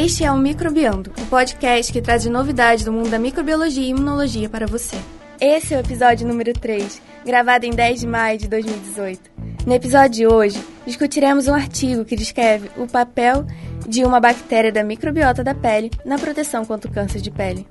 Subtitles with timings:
[0.00, 4.48] Este é o Microbiando, o podcast que traz novidades do mundo da microbiologia e imunologia
[4.48, 4.96] para você.
[5.40, 9.28] Esse é o episódio número 3, gravado em 10 de maio de 2018.
[9.66, 13.44] No episódio de hoje, discutiremos um artigo que descreve o papel
[13.88, 17.66] de uma bactéria da microbiota da pele na proteção contra o câncer de pele.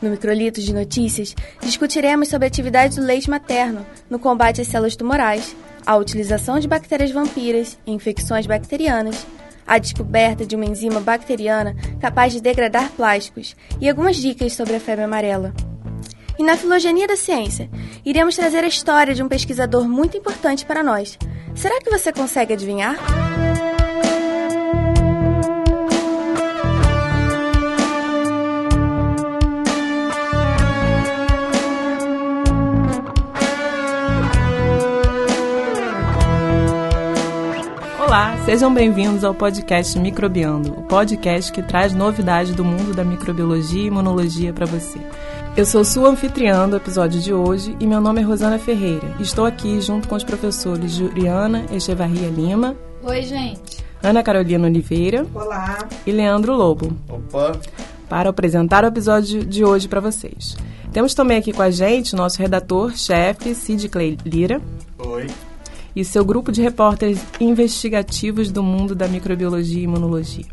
[0.00, 4.96] No Microlitos de Notícias, discutiremos sobre a atividade do leite materno no combate às células
[4.96, 9.26] tumorais, a utilização de bactérias vampiras e infecções bacterianas,
[9.68, 14.80] a descoberta de uma enzima bacteriana capaz de degradar plásticos e algumas dicas sobre a
[14.80, 15.52] febre amarela.
[16.38, 17.68] E na filogenia da ciência,
[18.04, 21.18] iremos trazer a história de um pesquisador muito importante para nós.
[21.54, 22.96] Será que você consegue adivinhar?
[38.08, 43.82] Olá, sejam bem-vindos ao podcast Microbiando, o podcast que traz novidades do mundo da microbiologia
[43.82, 44.98] e imunologia para você.
[45.54, 49.14] Eu sou sua anfitriã do episódio de hoje e meu nome é Rosana Ferreira.
[49.20, 52.74] Estou aqui junto com os professores Juliana Echevarria Lima.
[53.02, 53.84] Oi, gente.
[54.02, 55.26] Ana Carolina Oliveira.
[55.34, 55.86] Olá.
[56.06, 56.96] E Leandro Lobo.
[57.10, 57.60] Opa.
[58.08, 60.56] Para apresentar o episódio de hoje para vocês.
[60.94, 64.62] Temos também aqui com a gente o nosso redator-chefe, Sid Clay Lira.
[64.98, 65.26] Oi
[65.98, 70.46] e seu grupo de repórteres investigativos do mundo da microbiologia e imunologia.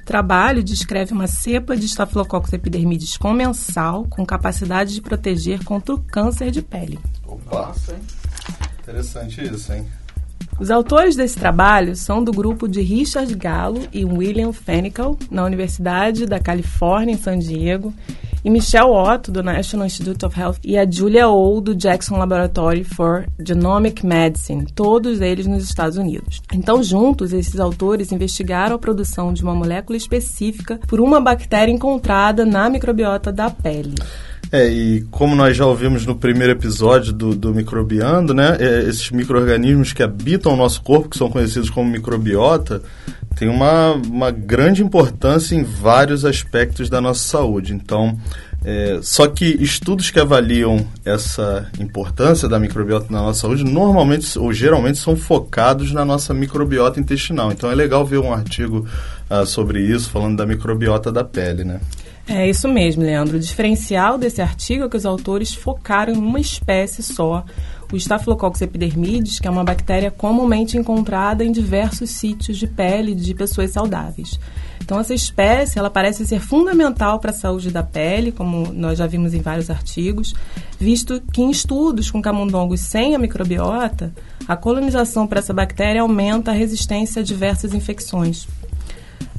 [0.00, 6.00] o trabalho descreve uma cepa de Staphylococcus epidermidis comensal com capacidade de proteger contra o
[6.00, 6.98] câncer de pele.
[7.26, 7.74] Opa,
[8.80, 9.86] interessante isso, hein?
[10.58, 16.26] Os autores desse trabalho são do grupo de Richard Gallo e William Fenical, na Universidade
[16.26, 17.92] da Califórnia, em San Diego,
[18.44, 22.84] e Michelle Otto, do National Institute of Health, e a Julia O, do Jackson Laboratory
[22.84, 26.40] for Genomic Medicine, todos eles nos Estados Unidos.
[26.52, 32.44] Então, juntos, esses autores investigaram a produção de uma molécula específica por uma bactéria encontrada
[32.44, 33.94] na microbiota da pele.
[34.54, 39.10] É, e como nós já ouvimos no primeiro episódio do, do Microbiando, né, é, esses
[39.10, 42.80] micro-organismos que habitam o nosso corpo, que são conhecidos como microbiota,
[43.34, 47.74] têm uma, uma grande importância em vários aspectos da nossa saúde.
[47.74, 48.16] Então,
[48.64, 54.52] é, só que estudos que avaliam essa importância da microbiota na nossa saúde normalmente ou
[54.52, 57.50] geralmente são focados na nossa microbiota intestinal.
[57.50, 58.86] Então é legal ver um artigo
[59.28, 61.80] uh, sobre isso, falando da microbiota da pele, né?
[62.26, 63.36] É isso mesmo, Leandro.
[63.36, 67.44] O diferencial desse artigo é que os autores focaram em uma espécie só,
[67.92, 73.34] o Staphylococcus epidermidis, que é uma bactéria comumente encontrada em diversos sítios de pele de
[73.34, 74.40] pessoas saudáveis.
[74.82, 79.06] Então, essa espécie ela parece ser fundamental para a saúde da pele, como nós já
[79.06, 80.34] vimos em vários artigos,
[80.78, 84.12] visto que em estudos com camundongos sem a microbiota,
[84.46, 88.46] a colonização para essa bactéria aumenta a resistência a diversas infecções,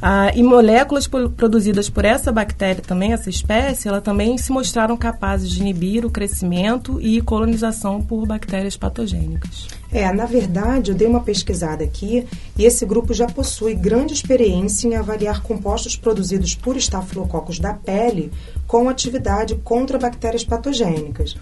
[0.01, 5.49] ah, e moléculas produzidas por essa bactéria também, essa espécie, ela também se mostraram capazes
[5.49, 9.67] de inibir o crescimento e colonização por bactérias patogênicas.
[9.95, 14.89] É, na verdade, eu dei uma pesquisada aqui e esse grupo já possui grande experiência
[14.89, 18.29] em avaliar compostos produzidos por estafilococos da pele
[18.67, 21.37] com atividade contra bactérias patogênicas.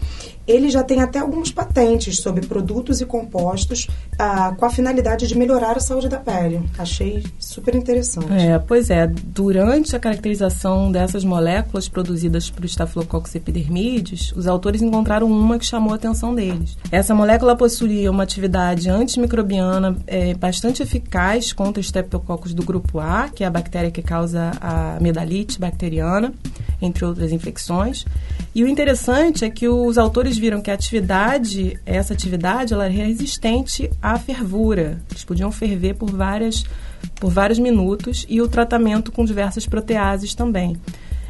[0.46, 3.88] Ele já tem até algumas patentes sobre produtos e compostos
[4.19, 6.62] ah, com a finalidade de melhorar a saúde da pele.
[6.78, 8.31] Achei super interessante.
[8.34, 9.08] É, pois é.
[9.08, 15.94] Durante a caracterização dessas moléculas produzidas por Staphylococcus epidermidis, os autores encontraram uma que chamou
[15.94, 16.78] a atenção deles.
[16.92, 18.43] Essa molécula possuía uma atividade
[18.90, 24.51] antimicrobiana é, bastante eficaz contra Streptococcus do grupo A, que é a bactéria que causa
[24.60, 26.34] a amidalite bacteriana,
[26.81, 28.06] entre outras infecções.
[28.56, 32.90] E o interessante é que os autores viram que a atividade, essa atividade, ela é
[32.90, 35.01] resistente à fervura.
[35.10, 36.63] Eles podiam ferver por várias
[37.19, 40.78] por vários minutos e o tratamento com diversas proteases também,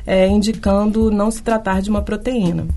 [0.06, 2.68] é, indicando não se tratar de uma proteína.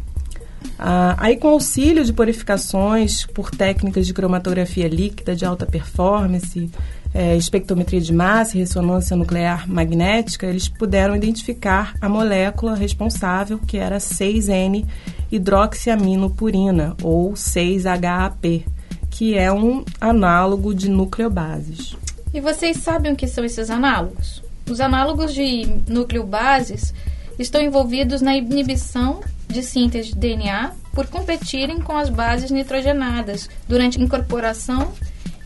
[0.79, 6.71] Ah, aí, com auxílio de purificações por técnicas de cromatografia líquida de alta performance,
[7.15, 13.79] é, espectrometria de massa e ressonância nuclear magnética, eles puderam identificar a molécula responsável, que
[13.79, 18.67] era 6N-hidroxiaminopurina, ou 6-HAP,
[19.09, 21.97] que é um análogo de nucleobases.
[22.35, 24.43] E vocês sabem o que são esses análogos?
[24.69, 26.93] Os análogos de nucleobases
[27.39, 34.01] estão envolvidos na inibição de síntese de DNA por competirem com as bases nitrogenadas durante
[34.01, 34.93] a incorporação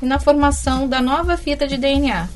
[0.00, 2.28] e na formação da nova fita de DNA.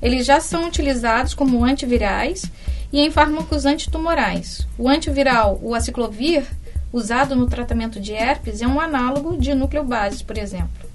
[0.00, 2.50] Eles já são utilizados como antivirais
[2.92, 4.66] e em fármacos antitumorais.
[4.78, 6.44] O antiviral, o aciclovir,
[6.92, 10.87] usado no tratamento de herpes, é um análogo de nucleobases, por exemplo.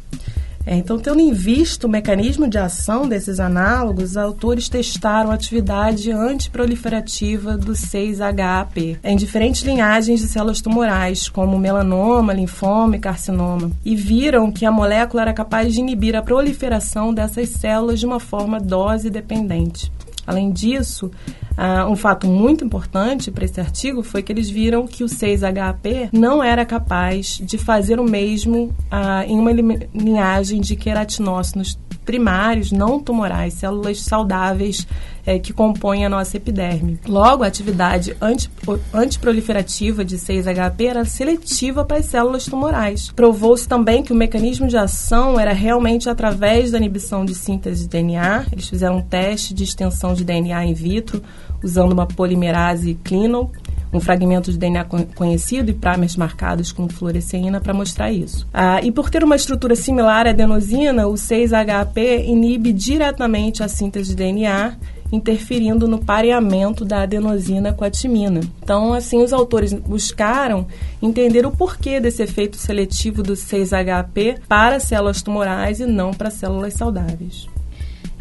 [0.65, 5.33] É, então, tendo em vista o mecanismo de ação desses análogos, os autores testaram a
[5.33, 13.71] atividade antiproliferativa do 6-HAP em diferentes linhagens de células tumorais, como melanoma, linfoma e carcinoma,
[13.83, 18.19] e viram que a molécula era capaz de inibir a proliferação dessas células de uma
[18.19, 19.91] forma dose dependente.
[20.25, 21.11] Além disso,
[21.57, 26.09] uh, um fato muito importante para esse artigo foi que eles viram que o 6-HAP
[26.11, 32.99] não era capaz de fazer o mesmo uh, em uma linhagem de queratinócitos primários, não
[32.99, 34.85] tumorais, células saudáveis
[35.25, 36.99] é, que compõem a nossa epiderme.
[37.07, 38.49] Logo, a atividade anti,
[38.93, 43.11] antiproliferativa de 6-HP era seletiva para as células tumorais.
[43.15, 47.89] Provou-se também que o mecanismo de ação era realmente através da inibição de síntese de
[47.89, 48.47] DNA.
[48.51, 51.23] Eles fizeram um teste de extensão de DNA in vitro
[51.63, 53.51] usando uma polimerase clinal
[53.93, 58.47] um fragmento de DNA conhecido e primers marcados com fluoresceína para mostrar isso.
[58.51, 64.09] Ah, e por ter uma estrutura similar à adenosina, o 6-HAP inibe diretamente a síntese
[64.09, 64.75] de DNA
[65.11, 68.41] interferindo no pareamento da adenosina com a timina.
[68.63, 70.65] Então, assim, os autores buscaram
[70.99, 76.73] entender o porquê desse efeito seletivo do 6-HAP para células tumorais e não para células
[76.73, 77.47] saudáveis.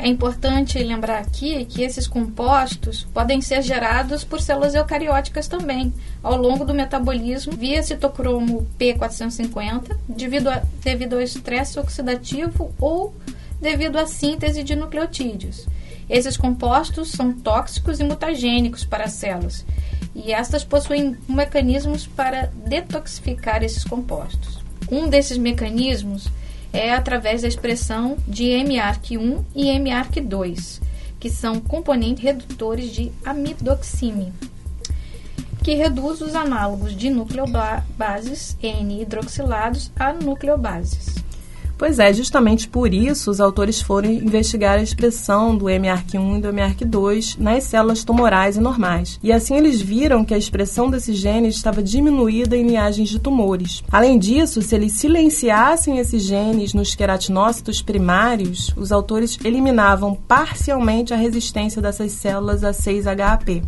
[0.03, 6.37] É importante lembrar aqui que esses compostos podem ser gerados por células eucarióticas também, ao
[6.37, 13.15] longo do metabolismo via citocromo P450, devido, a, devido ao estresse oxidativo ou
[13.61, 15.69] devido à síntese de nucleotídeos.
[16.11, 19.65] Esses compostos são tóxicos e mutagênicos para as células,
[20.17, 24.59] e estas possuem mecanismos para detoxificar esses compostos.
[24.91, 26.29] Um desses mecanismos
[26.73, 30.81] é através da expressão de MARC1 e MARC2,
[31.21, 34.33] que são componentes redutores de amidoxime,
[35.63, 41.15] que reduz os análogos de nucleobases N-hidroxilados a nucleobases.
[41.83, 46.53] Pois é, justamente por isso os autores foram investigar a expressão do MARC1 e do
[46.53, 49.19] MARC2 nas células tumorais e normais.
[49.21, 53.83] E assim eles viram que a expressão desses genes estava diminuída em linhagens de tumores.
[53.91, 61.17] Além disso, se eles silenciassem esses genes nos queratinócitos primários, os autores eliminavam parcialmente a
[61.17, 63.61] resistência dessas células a 6-HAP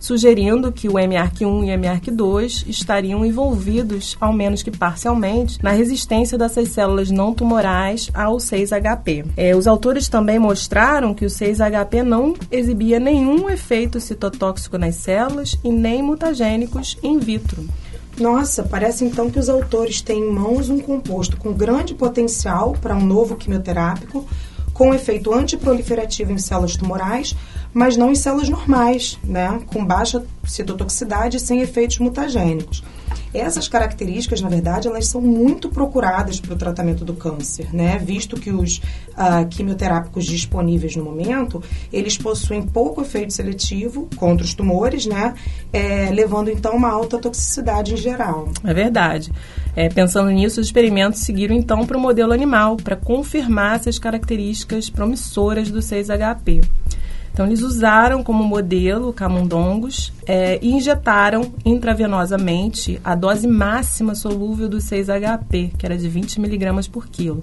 [0.00, 6.36] sugerindo que o MARC1 e o MARC2 estariam envolvidos, ao menos que parcialmente, na resistência
[6.36, 9.26] dessas células não tumorais ao 6-HP.
[9.36, 15.58] É, os autores também mostraram que o 6-HP não exibia nenhum efeito citotóxico nas células
[15.62, 17.66] e nem mutagênicos in vitro.
[18.18, 22.94] Nossa, parece então que os autores têm em mãos um composto com grande potencial para
[22.94, 24.26] um novo quimioterápico,
[24.72, 27.34] com efeito antiproliferativo em células tumorais,
[27.72, 32.82] mas não em células normais, né, com baixa citotoxicidade e sem efeitos mutagênicos.
[33.34, 37.98] Essas características, na verdade, elas são muito procuradas para o tratamento do câncer, né?
[37.98, 44.52] Visto que os uh, quimioterápicos disponíveis no momento, eles possuem pouco efeito seletivo contra os
[44.52, 45.32] tumores, né?
[45.72, 48.50] É, levando então uma alta toxicidade em geral.
[48.64, 49.32] É verdade.
[49.74, 54.90] É, pensando nisso, os experimentos seguiram então para o modelo animal, para confirmar essas características
[54.90, 56.60] promissoras do 6-HP.
[57.32, 64.78] Então, eles usaram como modelo camundongos é, e injetaram intravenosamente a dose máxima solúvel do
[64.78, 67.42] 6-HP, que era de 20 miligramas por quilo,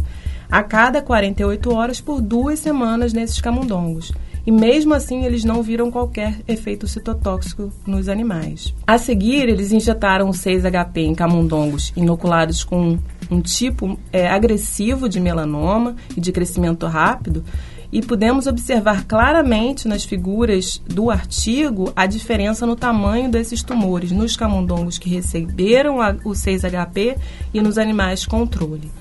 [0.50, 4.12] a cada 48 horas por duas semanas nesses camundongos.
[4.46, 8.74] E mesmo assim, eles não viram qualquer efeito citotóxico nos animais.
[8.88, 12.98] A seguir, eles injetaram o 6-HP em camundongos inoculados com
[13.29, 17.43] um tipo é, agressivo de melanoma e de crescimento rápido,
[17.91, 24.36] e pudemos observar claramente nas figuras do artigo a diferença no tamanho desses tumores nos
[24.36, 27.17] camundongos que receberam o 6-HP
[27.53, 28.91] e nos animais controle.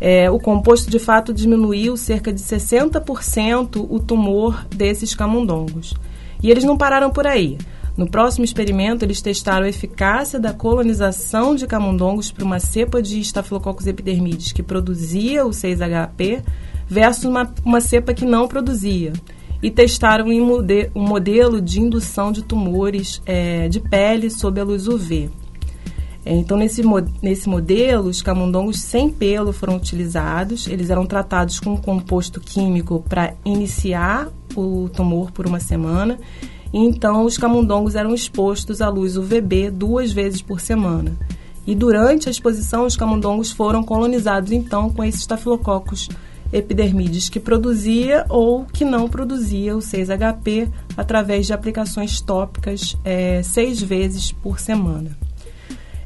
[0.00, 5.94] É, o composto de fato diminuiu cerca de 60% o tumor desses camundongos.
[6.42, 7.56] E eles não pararam por aí.
[7.96, 13.20] No próximo experimento, eles testaram a eficácia da colonização de camundongos para uma cepa de
[13.20, 16.42] Staphylococcus epidermidis que produzia o 6-HP
[16.86, 19.12] versus uma, uma cepa que não produzia.
[19.62, 25.30] E testaram um modelo de indução de tumores é, de pele sob a luz UV.
[26.26, 26.82] É, então, nesse,
[27.22, 30.66] nesse modelo, os camundongos sem pelo foram utilizados.
[30.66, 36.18] Eles eram tratados com um composto químico para iniciar o tumor por uma semana
[36.72, 41.12] E então os camundongos eram expostos à luz UVB duas vezes por semana.
[41.66, 46.08] E durante a exposição, os camundongos foram colonizados então com esses estafilococcus
[46.54, 53.82] epidermides que produzia ou que não produzia o 6-HP através de aplicações tópicas é, seis
[53.82, 55.10] vezes por semana.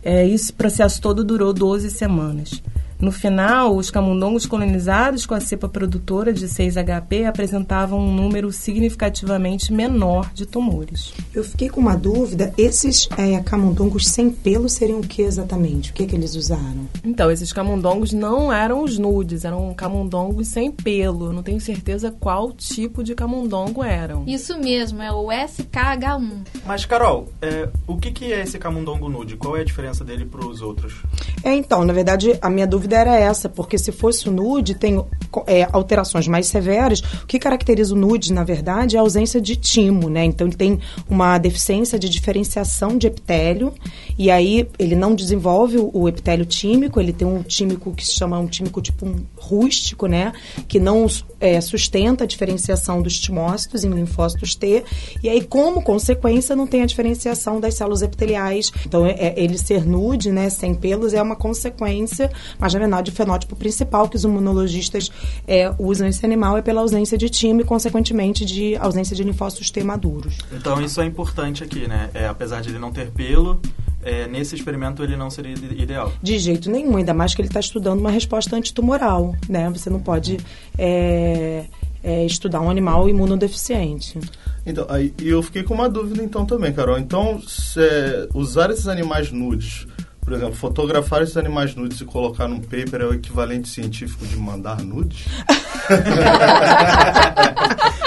[0.03, 2.63] É, esse processo todo durou 12 semanas.
[3.01, 9.73] No final, os camundongos colonizados com a cepa produtora de 6-HP apresentavam um número significativamente
[9.73, 11.13] menor de tumores.
[11.33, 15.93] Eu fiquei com uma dúvida: esses é, camundongos sem pelo seriam o que exatamente?
[15.93, 16.89] O que, que eles usaram?
[17.05, 21.27] Então, esses camundongos não eram os nudes, eram camundongos sem pelo.
[21.27, 24.25] Eu não tenho certeza qual tipo de camundongo eram.
[24.27, 26.47] Isso mesmo, é o SKH1.
[26.67, 29.37] Mas, Carol, é, o que, que é esse camundongo nude?
[29.37, 31.03] Qual é a diferença dele para os outros?
[31.43, 35.03] É, então, na verdade, a minha dúvida era essa, porque se fosse o nude, tem
[35.47, 37.01] é, alterações mais severas.
[37.01, 40.25] O que caracteriza o nude, na verdade, é a ausência de timo, né?
[40.25, 43.73] Então, ele tem uma deficiência de diferenciação de epitélio,
[44.19, 48.39] e aí ele não desenvolve o epitélio tímico, ele tem um tímico que se chama
[48.39, 50.33] um tímico tipo um rústico, né?
[50.67, 51.07] Que não
[51.41, 54.85] é, sustenta a diferenciação dos timócitos em linfócitos T,
[55.23, 58.73] e aí, como consequência, não tem a diferenciação das células epiteliais.
[58.85, 63.11] Então, é, é ele ser nude, né, sem pelos, é uma consequência, mas na verdade
[63.11, 65.11] o fenótipo principal que os imunologistas
[65.47, 69.71] é, usam esse animal é pela ausência de time e, consequentemente, de ausência de linfócitos
[69.71, 70.39] T maduros.
[70.53, 72.11] Então, isso é importante aqui, né?
[72.15, 73.61] É, apesar de ele não ter pelo,
[74.03, 76.13] é, nesse experimento ele não seria ideal.
[76.23, 79.69] De jeito nenhum, ainda mais que ele está estudando uma resposta antitumoral, né?
[79.71, 80.39] Você não pode
[80.77, 81.65] é,
[82.03, 84.19] é, estudar um animal imunodeficiente.
[84.65, 86.99] Então, aí, e eu fiquei com uma dúvida então também, Carol.
[86.99, 87.81] Então, se,
[88.35, 89.87] usar esses animais nudes
[90.29, 94.37] por exemplo, fotografar esses animais nudes e colocar num paper é o equivalente científico de
[94.37, 95.25] mandar nudes?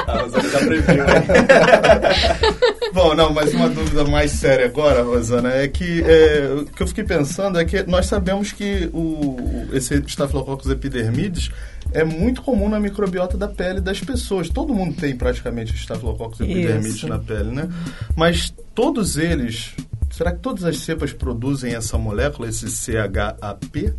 [0.08, 1.04] ah, você já previu,
[2.94, 6.88] Bom, não, mas uma dúvida mais séria agora, Rosana, é que é, o que eu
[6.88, 11.50] fiquei pensando é que nós sabemos que o, esse Staphylococcus epidermidis
[11.92, 14.48] é muito comum na microbiota da pele das pessoas.
[14.48, 17.68] Todo mundo tem praticamente Staphylococcus epidermidis na pele, né?
[18.16, 19.74] Mas todos eles
[20.12, 23.94] Será que todas as cepas produzem essa molécula, esse CHAP?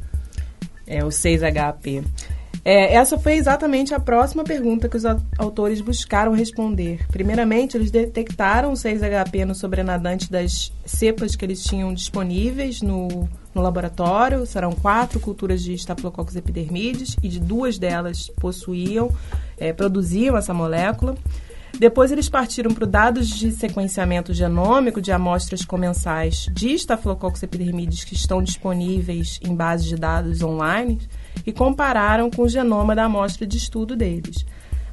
[0.86, 2.04] É, o 6-HAP.
[2.64, 5.04] É, essa foi exatamente a próxima pergunta que os
[5.36, 7.04] autores buscaram responder.
[7.08, 13.62] Primeiramente, eles detectaram o 6-HP no sobrenadante das cepas que eles tinham disponíveis no, no
[13.62, 14.46] laboratório.
[14.46, 19.10] Serão quatro culturas de Staphylococcus epidermidis e de duas delas possuíam,
[19.58, 21.16] é, produziam essa molécula.
[21.78, 28.14] Depois eles partiram para dados de sequenciamento genômico de amostras comensais de Staphylococcus epidermidis que
[28.14, 31.00] estão disponíveis em bases de dados online
[31.46, 34.44] e compararam com o genoma da amostra de estudo deles.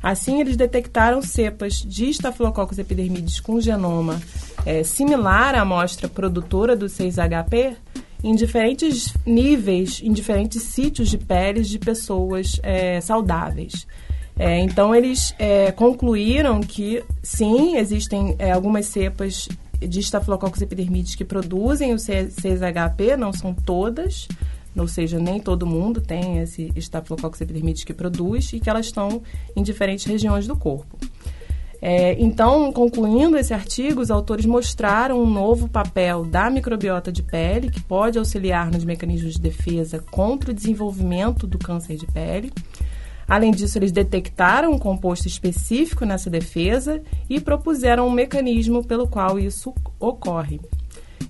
[0.02, 4.20] Assim, eles detectaram cepas de Staphylococcus epidermidis com genoma
[4.66, 7.76] é, similar à amostra produtora do 6-HP
[8.24, 13.86] em diferentes níveis, em diferentes sítios de peles de pessoas é, saudáveis.
[14.40, 21.26] É, então, eles é, concluíram que, sim, existem é, algumas cepas de Staphylococcus epidermidis que
[21.26, 24.30] produzem o 6-HP, não são todas,
[24.78, 29.22] ou seja, nem todo mundo tem esse Staphylococcus epidermidis que produz e que elas estão
[29.54, 30.98] em diferentes regiões do corpo.
[31.82, 37.70] É, então, concluindo esse artigo, os autores mostraram um novo papel da microbiota de pele
[37.70, 42.54] que pode auxiliar nos mecanismos de defesa contra o desenvolvimento do câncer de pele
[43.30, 49.38] Além disso, eles detectaram um composto específico nessa defesa e propuseram um mecanismo pelo qual
[49.38, 50.60] isso ocorre.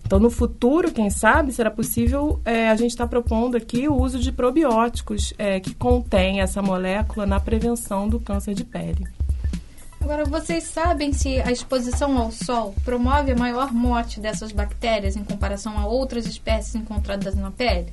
[0.06, 3.96] Então, no futuro, quem sabe, será possível é, a gente estar tá propondo aqui o
[3.96, 9.06] uso de probióticos é, que contém essa molécula na prevenção do câncer de pele.
[10.02, 15.24] Agora, vocês sabem se a exposição ao sol promove a maior morte dessas bactérias em
[15.24, 17.92] comparação a outras espécies encontradas na pele?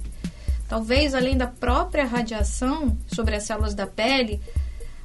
[0.68, 4.40] Talvez, além da própria radiação sobre as células da pele,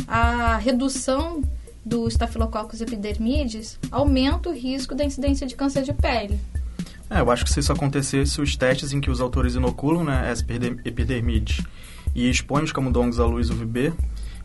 [0.07, 1.43] a redução
[1.85, 6.39] do Staphylococcus epidermidis aumenta o risco da incidência de câncer de pele.
[7.09, 10.29] É, eu acho que se isso acontecesse, os testes em que os autores inoculam né,
[10.31, 10.45] essa
[10.85, 11.61] epidermidis
[12.15, 13.93] e expõem os camundongos à luz UVB,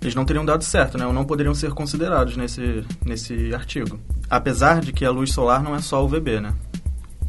[0.01, 1.07] eles não teriam dado certo, né?
[1.07, 3.99] Ou não poderiam ser considerados nesse, nesse artigo.
[4.29, 6.55] Apesar de que a luz solar não é só UVB, né?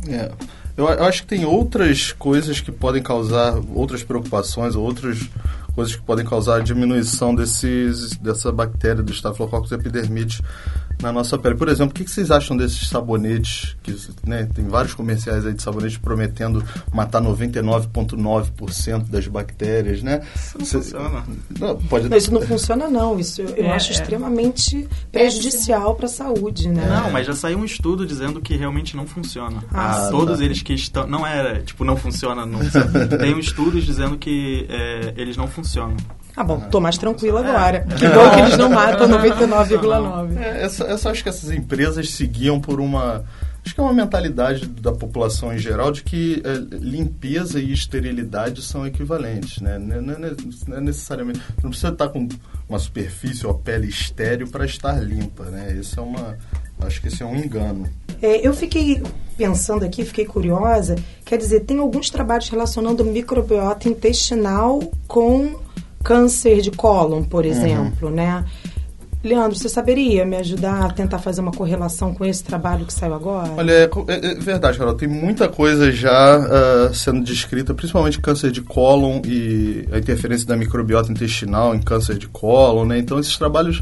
[0.07, 0.31] É.
[0.77, 5.27] Eu, acho que tem outras coisas que podem causar outras preocupações, outras
[5.73, 10.39] coisas que podem causar a diminuição desses, dessa bactéria do Staphylococcus epidermidis
[11.01, 11.55] na nossa pele.
[11.55, 13.75] Por exemplo, o que, que vocês acham desses sabonetes?
[13.83, 16.63] Que, né, tem vários comerciais aí de sabonetes prometendo
[16.93, 20.21] matar 99,9% das bactérias, né?
[20.35, 21.23] Isso não Cê, funciona.
[21.59, 22.09] Não, pode...
[22.09, 23.19] Não, isso não funciona, não.
[23.19, 23.93] Isso eu é, acho é.
[23.93, 26.85] extremamente prejudicial para a saúde, né?
[26.87, 29.63] Não, mas já saiu um estudo dizendo que realmente não funciona.
[29.73, 30.45] Ah, Todos tá.
[30.45, 31.07] eles que estão...
[31.07, 32.45] Não era, tipo, não funciona.
[32.45, 32.59] Não,
[33.19, 35.95] tem estudos dizendo que é, eles não funcionam.
[36.37, 37.77] Ah, bom, tô mais tranquilo agora.
[37.77, 37.87] É.
[37.97, 40.37] Que bom que eles não matam 99,9.
[40.37, 43.25] É, eu, só, eu só acho que essas empresas seguiam por uma
[43.67, 48.61] acho que é uma mentalidade da população em geral de que é, limpeza e esterilidade
[48.61, 49.77] são equivalentes, né?
[49.77, 52.29] Não, não, não, é necessariamente, não precisa estar com
[52.69, 55.73] uma superfície ou pele estéreo para estar limpa, né?
[55.73, 56.37] Isso é uma,
[56.79, 57.89] acho que esse é um engano.
[58.21, 59.03] É, eu fiquei
[59.37, 60.95] pensando aqui, fiquei curiosa.
[61.25, 65.59] Quer dizer, tem alguns trabalhos relacionando microbiota intestinal com
[66.03, 67.51] câncer de cólon, por uhum.
[67.51, 68.15] exemplo, uhum.
[68.15, 68.45] né?
[69.23, 73.15] Leandro, você saberia me ajudar a tentar fazer uma correlação com esse trabalho que saiu
[73.15, 73.51] agora?
[73.57, 74.93] Olha, é, é, é verdade, Carol.
[74.93, 80.55] Tem muita coisa já uh, sendo descrita, principalmente câncer de cólon e a interferência da
[80.55, 82.99] microbiota intestinal em câncer de cólon, né?
[82.99, 83.81] Então, esses trabalhos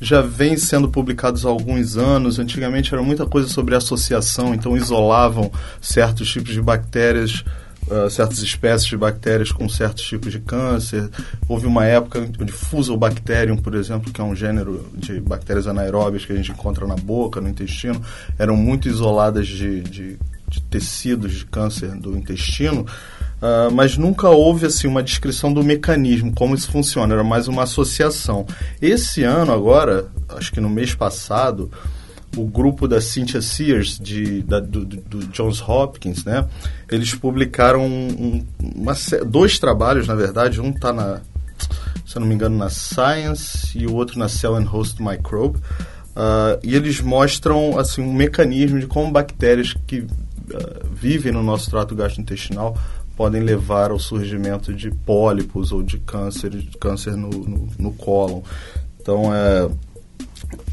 [0.00, 2.38] já vêm sendo publicados há alguns anos.
[2.38, 7.44] Antigamente era muita coisa sobre associação, então isolavam certos tipos de bactérias
[7.90, 11.10] uh, certas espécies de bactérias com certos tipos de câncer.
[11.48, 16.32] Houve uma época onde Fusobacterium, por exemplo, que é um gênero de bactérias anaeróbias que
[16.32, 18.00] a gente encontra na boca, no intestino,
[18.38, 20.18] eram muito isoladas de, de,
[20.48, 22.86] de tecidos de câncer do intestino.
[23.40, 27.62] Uh, mas nunca houve assim uma descrição do mecanismo, como isso funciona, era mais uma
[27.62, 28.46] associação.
[28.82, 31.70] Esse ano agora, acho que no mês passado,
[32.36, 36.46] o grupo da Cynthia Sears, de, da, do, do, Johns Hopkins, né?
[36.90, 38.94] Eles publicaram um, uma,
[39.26, 40.60] dois trabalhos, na verdade.
[40.60, 41.20] Um está na,
[42.06, 45.58] se eu não me engano, na Science e o outro na Cell and Host Microbe.
[46.10, 50.08] Uh, e eles mostram assim um mecanismo de como bactérias que uh,
[50.92, 52.76] vivem no nosso trato gastrointestinal
[53.16, 58.40] podem levar ao surgimento de pólipos ou de câncer, de câncer no, no, no cólon.
[58.98, 59.68] Então, é,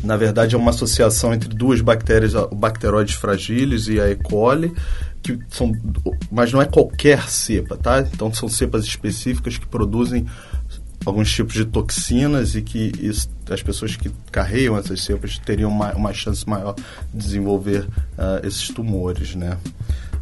[0.03, 4.15] na verdade, é uma associação entre duas bactérias, o Bacteroides fragilis e a E.
[4.15, 4.73] coli,
[5.21, 5.71] que são,
[6.31, 7.99] mas não é qualquer cepa, tá?
[7.99, 10.25] Então, são cepas específicas que produzem
[11.05, 15.93] alguns tipos de toxinas e que isso, as pessoas que carregam essas cepas teriam uma,
[15.93, 19.57] uma chance maior de desenvolver uh, esses tumores, né?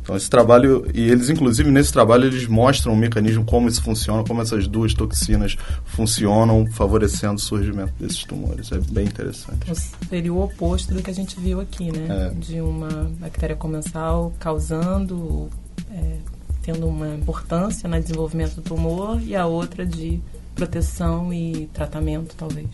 [0.05, 4.23] Então esse trabalho, e eles inclusive nesse trabalho eles mostram o mecanismo, como isso funciona,
[4.23, 8.71] como essas duas toxinas funcionam, favorecendo o surgimento desses tumores.
[8.71, 9.65] É bem interessante.
[10.07, 12.31] Seria o oposto do que a gente viu aqui, né?
[12.31, 12.39] É.
[12.39, 15.49] De uma bactéria comensal causando,
[15.91, 16.17] é,
[16.61, 20.21] tendo uma importância no desenvolvimento do tumor e a outra de
[20.53, 22.67] proteção e tratamento, talvez.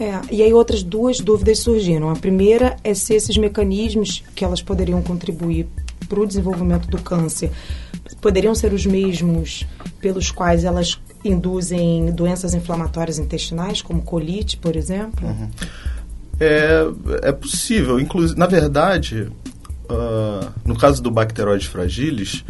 [0.00, 2.10] É, e aí outras duas dúvidas surgiram.
[2.10, 5.68] A primeira é se esses mecanismos que elas poderiam contribuir
[6.04, 7.50] para o desenvolvimento do câncer
[8.20, 9.66] poderiam ser os mesmos
[10.00, 15.26] pelos quais elas induzem doenças inflamatórias intestinais, como colite, por exemplo?
[15.26, 15.48] Uhum.
[16.40, 18.00] É, é possível.
[18.00, 19.28] Inclusive, na verdade,
[19.84, 22.44] uh, no caso do Bacteroides fragilis,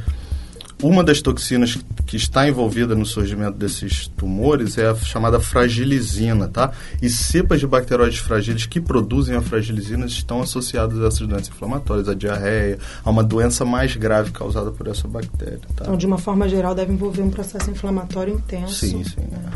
[0.82, 6.72] uma das toxinas que está envolvida no surgimento desses tumores é a chamada fragilizina, tá?
[7.00, 12.08] E cepas de bacteroides fragilis que produzem a fragilizina estão associadas a essas doenças inflamatórias,
[12.08, 15.84] a diarreia, a uma doença mais grave causada por essa bactéria, tá?
[15.84, 18.74] Então, de uma forma geral, deve envolver um processo inflamatório intenso.
[18.74, 19.20] Sim, sim.
[19.20, 19.50] Né?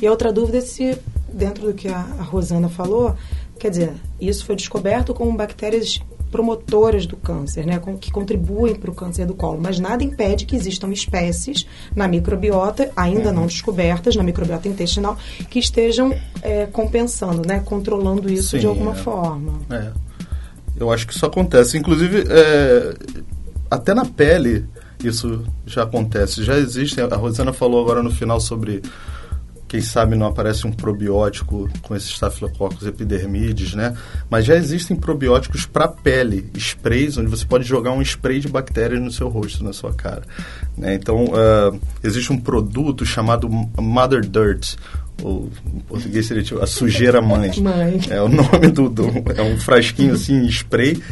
[0.00, 0.04] É.
[0.04, 0.98] E a outra dúvida é se,
[1.32, 3.16] dentro do que a, a Rosana falou,
[3.58, 8.94] quer dizer, isso foi descoberto com bactérias promotoras do câncer, né, que contribuem para o
[8.94, 14.22] câncer do colo, mas nada impede que existam espécies na microbiota, ainda não descobertas, na
[14.22, 15.16] microbiota intestinal,
[15.48, 18.96] que estejam é, compensando, né, controlando isso Sim, de alguma é.
[18.96, 19.60] forma.
[19.70, 19.92] É.
[20.78, 21.78] Eu acho que isso acontece.
[21.78, 22.94] Inclusive, é,
[23.70, 24.66] até na pele
[25.02, 26.42] isso já acontece.
[26.42, 28.82] Já existe, a Rosana falou agora no final sobre
[29.68, 33.96] quem sabe não aparece um probiótico com esses Staphylococcus epidermides, né?
[34.30, 39.00] Mas já existem probióticos para pele, sprays, onde você pode jogar um spray de bactérias
[39.00, 40.22] no seu rosto, na sua cara.
[40.76, 40.94] Né?
[40.94, 44.76] Então, uh, existe um produto chamado Mother Dirt,
[45.22, 47.50] ou em português seria tipo a sujeira mãe.
[47.60, 48.00] mãe.
[48.08, 51.02] É o nome do, do, É um frasquinho assim, spray,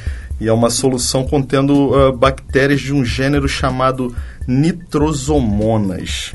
[0.41, 4.15] e é uma solução contendo uh, bactérias de um gênero chamado
[4.47, 6.35] nitrosomonas.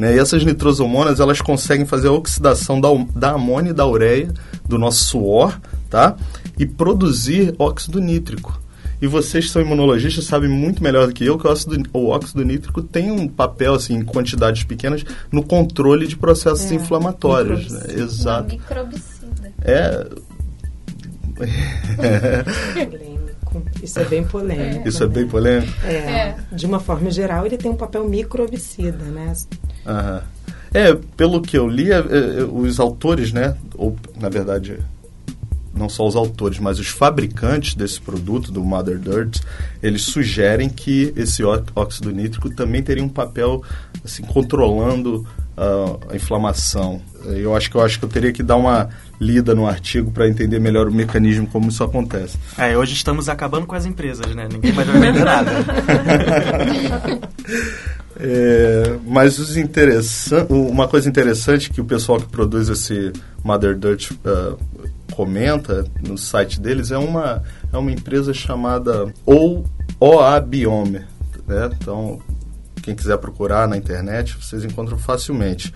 [0.00, 0.16] Né?
[0.16, 4.32] E essas nitrosomonas, elas conseguem fazer a oxidação da, da amônia e da ureia
[4.66, 5.60] do nosso suor,
[5.90, 6.16] tá?
[6.58, 8.58] E produzir óxido nítrico.
[9.02, 12.08] E vocês que são imunologistas sabem muito melhor do que eu que o óxido, o
[12.08, 17.70] óxido nítrico tem um papel, assim, em quantidades pequenas, no controle de processos é, inflamatórios.
[17.70, 17.82] Né?
[17.98, 18.54] Exato.
[18.54, 19.52] Microbicida.
[19.60, 20.06] É,
[22.86, 23.62] polêmico.
[23.82, 24.88] Isso é bem polêmico.
[24.88, 25.72] Isso é bem polêmico?
[25.84, 26.36] É, É.
[26.52, 29.34] De uma forma geral, ele tem um papel microbicida, né?
[29.86, 30.22] Aham.
[30.72, 33.56] É, pelo que eu li, é, é, os autores, né?
[33.74, 34.78] Ou, na verdade,
[35.74, 39.40] não só os autores, mas os fabricantes desse produto, do Mother Dirt,
[39.82, 43.62] eles sugerem que esse óxido nítrico também teria um papel,
[44.04, 47.00] assim, controlando ah, a inflamação.
[47.26, 48.88] Eu acho que eu acho que eu teria que dar uma
[49.20, 52.38] lida no artigo para entender melhor o mecanismo como isso acontece.
[52.56, 54.48] É, hoje estamos acabando com as empresas, né?
[54.50, 55.50] Ninguém mais vai vender nada.
[58.22, 64.12] É, mas os interessan- uma coisa interessante que o pessoal que produz esse Mother Dirt
[64.24, 64.56] ah,
[65.12, 71.00] comenta no site deles é uma, é uma empresa chamada OA Biome.
[71.46, 71.70] Né?
[71.80, 72.20] Então,
[72.82, 75.72] quem quiser procurar na internet, vocês encontram facilmente.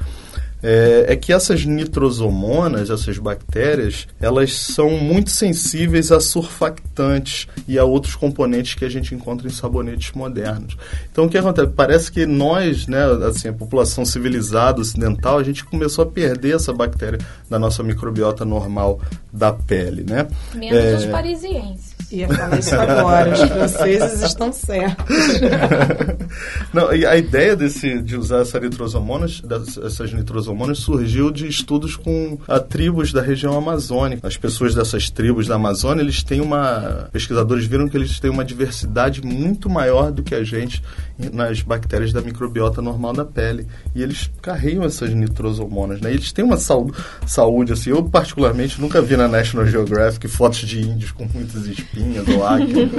[0.67, 7.85] É, é que essas nitrosomonas, essas bactérias, elas são muito sensíveis a surfactantes e a
[7.85, 10.75] outros componentes que a gente encontra em sabonetes modernos.
[11.13, 11.69] Então, o que acontece?
[11.69, 16.73] Parece que nós, né, assim, a população civilizada ocidental, a gente começou a perder essa
[16.73, 17.19] bactéria
[17.51, 19.01] da nossa microbiota normal
[19.31, 20.27] da pele, né?
[20.55, 21.94] Menos É, os parisienses.
[22.11, 23.33] Ia falar isso agora.
[23.33, 25.17] Os franceses estão certos.
[26.73, 29.43] Não, a ideia desse, de usar essa nitrosomonas,
[29.85, 34.27] essas nitrosomonas surgiu de estudos com a tribos da região amazônica.
[34.27, 37.09] As pessoas dessas tribos da Amazônia, eles têm uma...
[37.13, 40.83] Pesquisadores viram que eles têm uma diversidade muito maior do que a gente
[41.33, 43.67] nas bactérias da microbiota normal da pele.
[43.95, 46.11] E eles carregam essas nitrosomonas, né?
[46.11, 46.97] E eles têm uma saúde,
[47.27, 47.91] saúde, assim...
[47.91, 52.91] Eu, particularmente, nunca vi na National Geographic fotos de índios com muitas espinhas ou acne.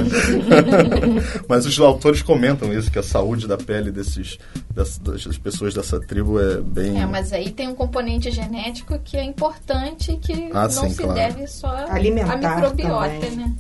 [1.48, 4.38] Mas os autores comentam isso, que a saúde da pele desses,
[4.74, 7.02] das, das pessoas dessa tribo é bem...
[7.02, 10.90] É, mas aí tem um componente genético que é importante e que Ah, não sim,
[10.90, 11.14] se claro.
[11.14, 13.36] deve só Alimentar à microbiota, também.
[13.36, 13.56] né?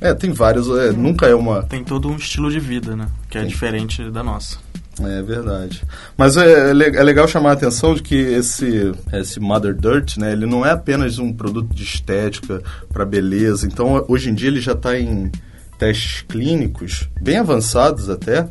[0.00, 0.68] É, é tem vários...
[0.78, 1.62] é, nunca é uma...
[1.62, 3.06] Tem todo um estilo de vida, né?
[3.32, 3.48] Que é Sim.
[3.48, 4.58] diferente da nossa.
[5.00, 5.82] É verdade.
[6.18, 10.32] Mas é, é é legal chamar a atenção de que esse, esse Mother Dirt, né,
[10.32, 13.66] ele não é apenas um produto de estética para beleza.
[13.66, 15.32] Então, hoje em dia ele já está em
[15.78, 18.46] testes clínicos bem avançados até,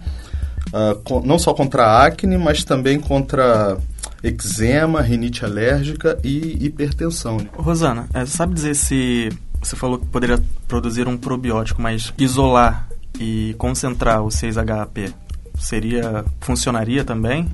[0.74, 3.78] ah, com- não só contra a acne, mas também contra
[4.24, 7.38] eczema, rinite alérgica e hipertensão.
[7.54, 9.30] Rosana, é, sabe dizer se
[9.62, 12.88] você falou que poderia produzir um probiótico, mas isolar
[13.20, 15.14] e concentrar o 6-HAP
[15.56, 17.48] seria funcionaria também?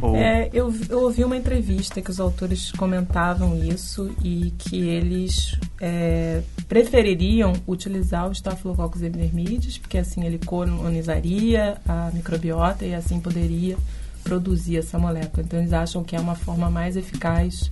[0.00, 5.58] Ou É, eu, eu ouvi uma entrevista que os autores comentavam isso e que eles
[5.80, 13.76] é, prefeririam utilizar o Staphylococcus epidermidis, porque assim ele colonizaria a microbiota e assim poderia
[14.22, 15.42] produzir essa molécula.
[15.42, 17.70] Então eles acham que é uma forma mais eficaz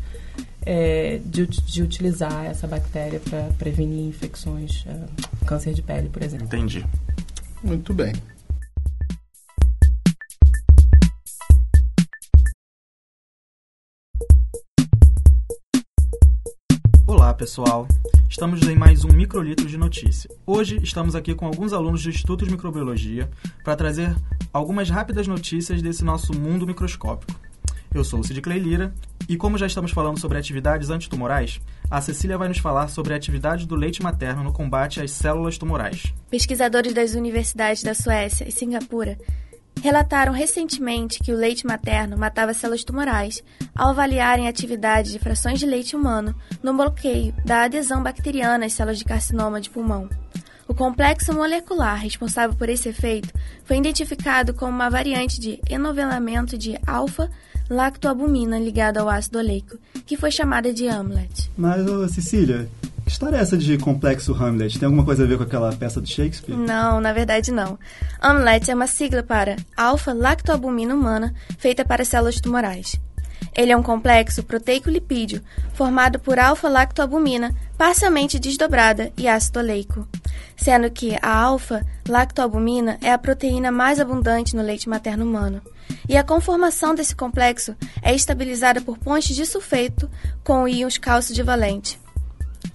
[0.65, 6.47] é, de, de utilizar essa bactéria para prevenir infecções, é, câncer de pele, por exemplo.
[6.47, 6.85] entendi.
[7.63, 8.13] Muito bem.
[17.07, 17.89] Olá, pessoal.
[18.29, 20.31] Estamos em mais um microlitro de notícia.
[20.47, 23.29] Hoje estamos aqui com alguns alunos do Instituto de Microbiologia
[23.65, 24.15] para trazer
[24.53, 27.48] algumas rápidas notícias desse nosso mundo microscópico.
[27.95, 28.93] Eu sou o Cid Clay Lira
[29.29, 33.17] e como já estamos falando sobre atividades antitumorais, a Cecília vai nos falar sobre a
[33.17, 36.13] atividade do leite materno no combate às células tumorais.
[36.31, 39.19] Pesquisadores das universidades da Suécia e Singapura
[39.83, 43.43] relataram recentemente que o leite materno matava células tumorais
[43.75, 48.73] ao avaliarem a atividade de frações de leite humano no bloqueio da adesão bacteriana às
[48.73, 50.09] células de carcinoma de pulmão.
[50.67, 53.33] O complexo molecular responsável por esse efeito
[53.65, 56.79] foi identificado como uma variante de enovelamento de
[57.69, 59.77] alfa-lactoalbumina ligada ao ácido oleico,
[60.07, 61.51] que foi chamada de AMLET.
[61.57, 62.69] Mas, ô, Cecília,
[63.05, 64.79] que história é essa de complexo Hamlet?
[64.79, 66.57] Tem alguma coisa a ver com aquela peça do Shakespeare?
[66.57, 67.79] Não, na verdade não.
[68.21, 72.99] AMLET é uma sigla para alfa-lactoalbumina humana feita para células tumorais.
[73.57, 75.43] Ele é um complexo proteico-lipídio
[75.75, 80.09] formado por alfa-lactoalbumina parcialmente desdobrada e ácido oleico,
[80.57, 85.63] sendo que a alfa-lactoalbumina é a proteína mais abundante no leite materno humano.
[86.09, 90.11] E a conformação desse complexo é estabilizada por pontes de sulfeto
[90.43, 92.01] com íons cálcio divalente.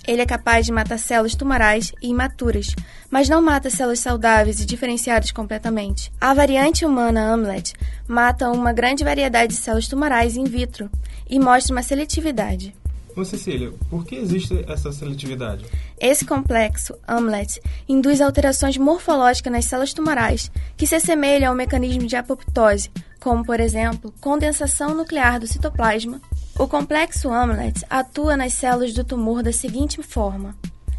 [0.05, 2.75] Ele é capaz de matar células tumorais e imaturas,
[3.09, 6.11] mas não mata células saudáveis e diferenciadas completamente.
[6.19, 7.73] A variante humana AMLET
[8.07, 10.89] mata uma grande variedade de células tumorais in vitro
[11.29, 12.75] e mostra uma seletividade.
[13.15, 15.65] Ô Cecília, por que existe essa seletividade?
[15.99, 22.15] Esse complexo, AMLET, induz alterações morfológicas nas células tumorais que se assemelham ao mecanismo de
[22.15, 26.19] apoptose, como, por exemplo, condensação nuclear do citoplasma.
[26.57, 30.55] O complexo AMLET atua nas células do tumor da seguinte forma: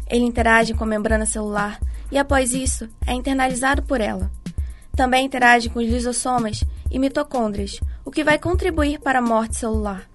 [0.09, 4.31] Ele interage com a membrana celular e, após isso, é internalizado por ela.
[4.95, 10.07] Também interage com os lisossomas e mitocôndrias, o que vai contribuir para a morte celular.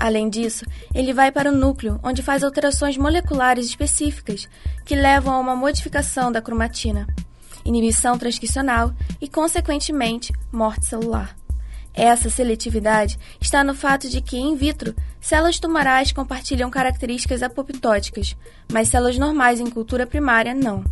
[0.00, 4.48] Além disso, ele vai para o núcleo, onde faz alterações moleculares específicas
[4.82, 7.06] que levam a uma modificação da cromatina,
[7.66, 11.36] inibição transcricional e, consequentemente, morte celular.
[11.92, 18.34] Essa seletividade está no fato de que, in vitro, células tumorais compartilham características apoptóticas,
[18.72, 20.82] mas células normais em cultura primária não,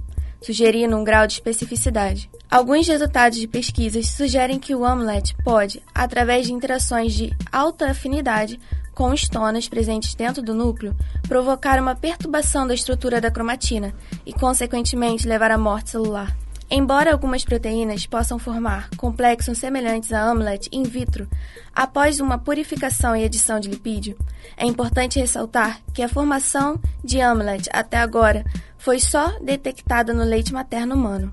[0.42, 2.28] sugerindo um grau de especificidade.
[2.50, 8.60] Alguns resultados de pesquisas sugerem que o AMLET pode, através de interações de alta afinidade
[8.98, 10.92] com estonas presentes dentro do núcleo,
[11.28, 13.94] provocar uma perturbação da estrutura da cromatina
[14.26, 16.36] e, consequentemente, levar à morte celular.
[16.68, 21.28] Embora algumas proteínas possam formar complexos semelhantes a AMLET in vitro
[21.72, 24.18] após uma purificação e edição de lipídio,
[24.56, 28.44] é importante ressaltar que a formação de AMLET até agora
[28.78, 31.32] foi só detectada no leite materno humano.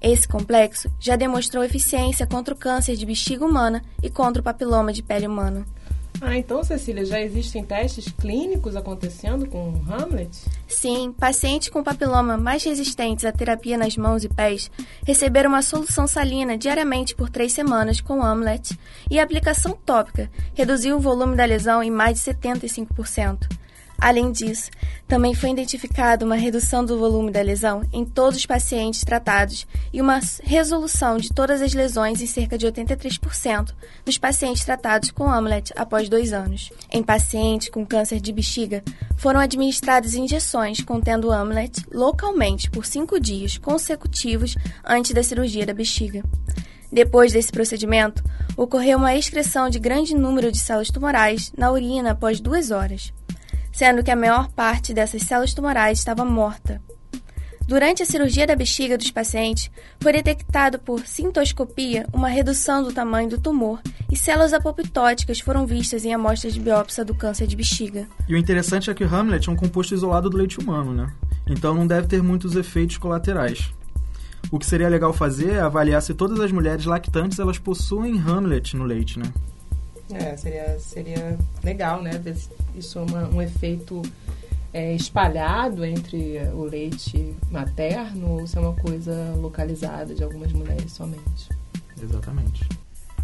[0.00, 4.92] Esse complexo já demonstrou eficiência contra o câncer de bexiga humana e contra o papiloma
[4.92, 5.64] de pele humana.
[6.20, 10.30] Ah, então, Cecília, já existem testes clínicos acontecendo com o Hamlet?
[10.66, 14.70] Sim, pacientes com papiloma mais resistentes à terapia nas mãos e pés
[15.06, 18.76] receberam uma solução salina diariamente por três semanas com Hamlet
[19.08, 23.67] e a aplicação tópica reduziu o volume da lesão em mais de 75%.
[24.00, 24.70] Além disso,
[25.08, 30.00] também foi identificada uma redução do volume da lesão em todos os pacientes tratados e
[30.00, 35.72] uma resolução de todas as lesões em cerca de 83% dos pacientes tratados com Amulet
[35.74, 36.70] após dois anos.
[36.92, 38.84] Em pacientes com câncer de bexiga,
[39.16, 46.22] foram administradas injeções contendo Amulet localmente por cinco dias consecutivos antes da cirurgia da bexiga.
[46.90, 48.22] Depois desse procedimento,
[48.56, 53.12] ocorreu uma excreção de grande número de células tumorais na urina após duas horas
[53.78, 56.82] sendo que a maior parte dessas células tumorais estava morta.
[57.64, 63.28] Durante a cirurgia da bexiga dos pacientes, foi detectado por cintoscopia uma redução do tamanho
[63.28, 68.08] do tumor e células apoptóticas foram vistas em amostras de biópsia do câncer de bexiga.
[68.28, 71.12] E o interessante é que o Hamlet é um composto isolado do leite humano, né?
[71.46, 73.72] Então não deve ter muitos efeitos colaterais.
[74.50, 78.76] O que seria legal fazer é avaliar se todas as mulheres lactantes elas possuem Hamlet
[78.76, 79.32] no leite, né?
[80.12, 82.18] É, seria, seria legal, né?
[82.18, 82.36] Ver
[82.74, 84.02] isso é uma, um efeito
[84.72, 90.92] é, espalhado entre o leite materno ou se é uma coisa localizada de algumas mulheres
[90.92, 91.48] somente.
[92.00, 92.66] Exatamente.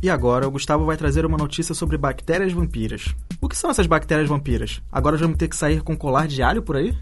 [0.03, 3.14] E agora o Gustavo vai trazer uma notícia sobre bactérias vampiras.
[3.40, 4.83] O que são essas bactérias vampiras?
[4.92, 6.94] Agora vamos ter que sair com colar de alho por aí?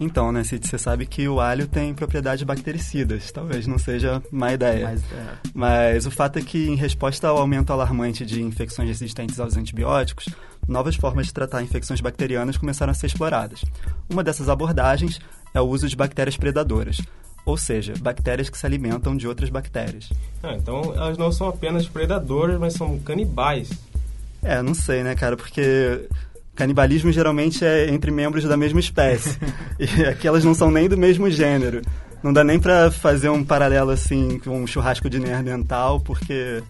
[0.00, 3.32] Então, né, Cid, você sabe que o alho tem propriedades bactericidas.
[3.32, 4.86] Talvez não seja má ideia.
[4.86, 5.26] Mas, é.
[5.52, 10.28] Mas o fato é que, em resposta ao aumento alarmante de infecções resistentes aos antibióticos,
[10.68, 13.64] novas formas de tratar infecções bacterianas começaram a ser exploradas.
[14.08, 15.20] Uma dessas abordagens
[15.52, 17.00] é o uso de bactérias predadoras,
[17.44, 20.10] ou seja, bactérias que se alimentam de outras bactérias.
[20.42, 23.70] Ah, então elas não são apenas predadoras, mas são canibais.
[24.42, 26.08] É, não sei, né, cara, porque
[26.58, 29.38] canibalismo geralmente é entre membros da mesma espécie.
[29.78, 31.82] e aqui elas não são nem do mesmo gênero.
[32.20, 36.60] Não dá nem pra fazer um paralelo assim com um churrasco de Neandertal, porque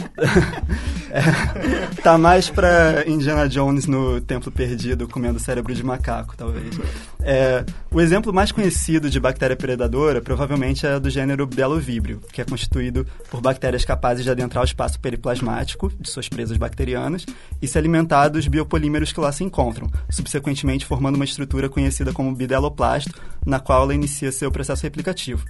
[1.10, 6.78] é, tá mais pra Indiana Jones no Templo Perdido comendo cérebro de macaco, talvez.
[7.20, 12.44] É, o exemplo mais conhecido de bactéria predadora provavelmente é do gênero Belovibrio, que é
[12.44, 17.26] constituído por bactérias capazes de adentrar o espaço periplasmático de suas presas bacterianas
[17.60, 22.34] e se alimentar dos biopolímeros que lá se encontram, subsequentemente formando uma estrutura conhecida como
[22.34, 25.44] bideloplasto, na qual ela inicia seu processo replicativo.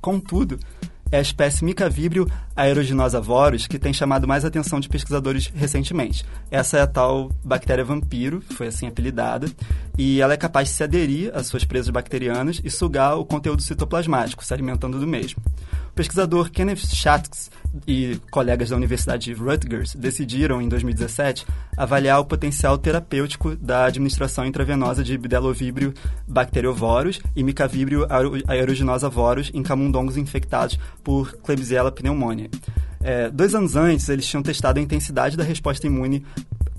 [0.00, 0.58] Contudo,
[1.10, 6.24] é a espécie Micavibrio aeruginosa vorus que tem chamado mais atenção de pesquisadores recentemente.
[6.50, 9.50] Essa é a tal bactéria vampiro, foi assim apelidada,
[9.96, 13.62] e ela é capaz de se aderir às suas presas bacterianas e sugar o conteúdo
[13.62, 15.42] citoplasmático, se alimentando do mesmo.
[15.92, 17.50] O pesquisador Kenneth Schatz
[17.86, 24.46] e colegas da Universidade de Rutgers decidiram, em 2017, avaliar o potencial terapêutico da administração
[24.46, 25.92] intravenosa de Bdellovibrio
[26.26, 28.06] bacteriovorus e Micavibrio
[28.46, 32.41] aeruginosa vorus em camundongos infectados por Klebsiella pneumoniae.
[33.02, 36.24] É, dois anos antes, eles tinham testado a intensidade da resposta imune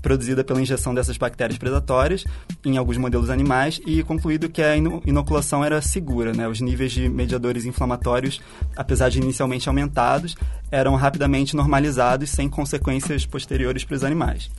[0.04, 2.26] produzida pela injeção dessas bactérias predatórias
[2.62, 6.34] em alguns modelos animais e concluído que a inoculação era segura.
[6.34, 6.46] Né?
[6.46, 8.38] Os níveis de mediadores inflamatórios,
[8.76, 10.36] apesar de inicialmente aumentados,
[10.70, 14.50] eram rapidamente normalizados sem consequências posteriores para os animais.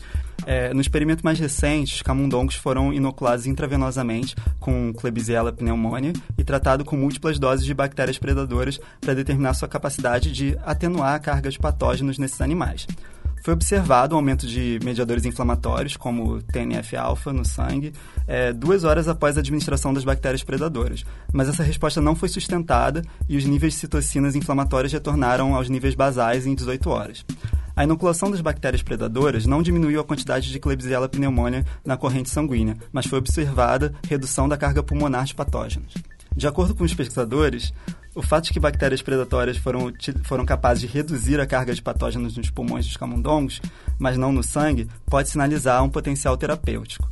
[0.47, 6.87] É, no experimento mais recente, os camundongos foram inoculados intravenosamente com Klebsiella pneumoniae e tratados
[6.87, 11.59] com múltiplas doses de bactérias predadoras para determinar sua capacidade de atenuar a carga de
[11.59, 12.87] patógenos nesses animais
[13.45, 17.93] foi observado um aumento de mediadores inflamatórios, como TNF-alfa, no sangue,
[18.27, 21.05] é, duas horas após a administração das bactérias predadoras.
[21.31, 25.93] Mas essa resposta não foi sustentada e os níveis de citocinas inflamatórias retornaram aos níveis
[25.93, 27.23] basais em 18 horas.
[27.75, 32.75] A inoculação das bactérias predadoras não diminuiu a quantidade de Klebsiella pneumoniae na corrente sanguínea,
[32.91, 35.93] mas foi observada redução da carga pulmonar de patógenos.
[36.35, 37.71] De acordo com os pesquisadores,
[38.15, 39.91] o fato de que bactérias predatórias foram,
[40.23, 43.61] foram capazes de reduzir a carga de patógenos nos pulmões dos camundongos,
[43.99, 47.09] mas não no sangue, pode sinalizar um potencial terapêutico.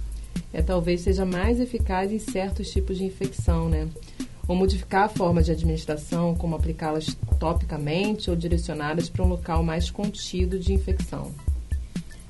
[0.54, 3.90] É, talvez seja mais eficaz em certos tipos de infecção, né?
[4.48, 9.92] Ou modificar a forma de administração, como aplicá-las topicamente ou direcionadas para um local mais
[9.92, 11.32] contido de infecção.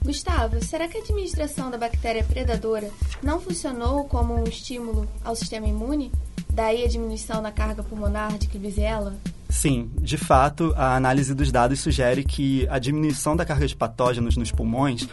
[0.03, 2.89] Gustavo, será que a administração da bactéria predadora
[3.21, 6.11] não funcionou como um estímulo ao sistema imune?
[6.53, 9.15] Daí a diminuição na carga pulmonar de Klebsiella?
[9.49, 14.37] Sim, de fato, a análise dos dados sugere que a diminuição da carga de patógenos
[14.37, 15.07] nos pulmões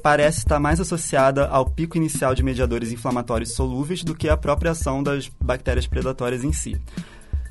[0.00, 4.70] parece estar mais associada ao pico inicial de mediadores inflamatórios solúveis do que à própria
[4.70, 6.80] ação das bactérias predatórias em si.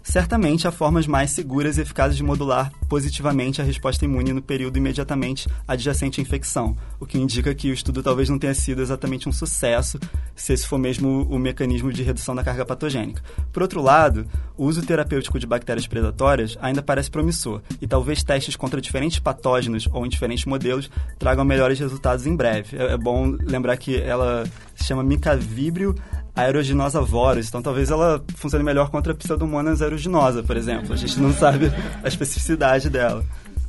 [0.01, 4.77] Certamente há formas mais seguras e eficazes de modular positivamente a resposta imune no período
[4.77, 9.27] imediatamente adjacente à infecção, o que indica que o estudo talvez não tenha sido exatamente
[9.27, 9.99] um sucesso,
[10.37, 13.21] se esse for mesmo o mecanismo de redução da carga patogênica.
[13.51, 18.55] Por outro lado, o uso terapêutico de bactérias predatórias ainda parece promissor, e talvez testes
[18.55, 22.77] contra diferentes patógenos ou em diferentes modelos tragam melhores resultados em breve.
[22.77, 24.45] É, é bom lembrar que ela
[24.75, 25.95] se chama Micavibrio
[26.35, 30.93] aeruginosa voris, então talvez ela funcione melhor contra a Pseudomonas aeruginosa, por exemplo.
[30.93, 31.71] A gente não sabe
[32.03, 33.25] a especificidade dela.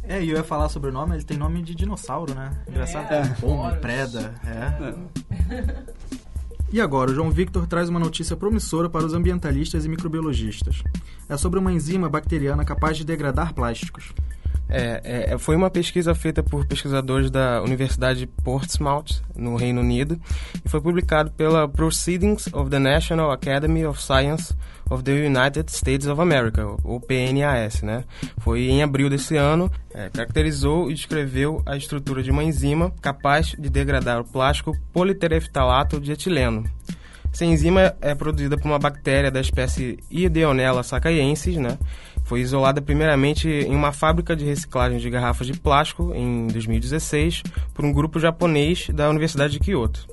[0.08, 2.50] É, e eu ia falar sobre o nome, ele tem nome de dinossauro, né?
[2.66, 3.12] Engraçado.
[3.12, 3.28] É.
[3.40, 4.94] Pombo, preda, é.
[6.70, 10.82] E agora, o João Victor traz uma notícia promissora para os ambientalistas e microbiologistas.
[11.26, 14.12] É sobre uma enzima bacteriana capaz de degradar plásticos.
[14.68, 20.20] É, é, foi uma pesquisa feita por pesquisadores da Universidade de Portsmouth, no Reino Unido,
[20.64, 24.54] e foi publicado pela Proceedings of the National Academy of Science
[24.90, 28.04] of the United States of America, ou PNAS, né?
[28.38, 33.54] Foi em abril desse ano, é, caracterizou e descreveu a estrutura de uma enzima capaz
[33.58, 36.64] de degradar o plástico politereftalato de etileno.
[37.32, 41.78] Essa enzima é produzida por uma bactéria da espécie Ideonella sacaiensis, né?
[42.28, 47.86] Foi isolada primeiramente em uma fábrica de reciclagem de garrafas de plástico em 2016 por
[47.86, 50.06] um grupo japonês da Universidade de Kyoto.